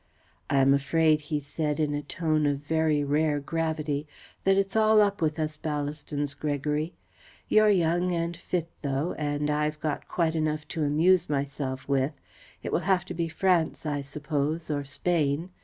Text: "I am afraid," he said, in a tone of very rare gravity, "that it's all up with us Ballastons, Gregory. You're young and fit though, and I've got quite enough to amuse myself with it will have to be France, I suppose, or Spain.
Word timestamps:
"I 0.49 0.55
am 0.61 0.73
afraid," 0.73 1.21
he 1.29 1.39
said, 1.39 1.79
in 1.79 1.93
a 1.93 2.01
tone 2.01 2.47
of 2.47 2.61
very 2.65 3.03
rare 3.03 3.39
gravity, 3.39 4.07
"that 4.45 4.57
it's 4.57 4.75
all 4.75 4.99
up 4.99 5.21
with 5.21 5.37
us 5.37 5.57
Ballastons, 5.57 6.33
Gregory. 6.33 6.95
You're 7.47 7.69
young 7.69 8.11
and 8.11 8.35
fit 8.35 8.69
though, 8.81 9.13
and 9.19 9.47
I've 9.51 9.79
got 9.79 10.07
quite 10.07 10.33
enough 10.33 10.67
to 10.69 10.81
amuse 10.83 11.29
myself 11.29 11.87
with 11.87 12.13
it 12.63 12.71
will 12.71 12.79
have 12.89 13.05
to 13.05 13.13
be 13.13 13.27
France, 13.29 13.85
I 13.85 14.01
suppose, 14.01 14.71
or 14.71 14.83
Spain. 14.83 15.51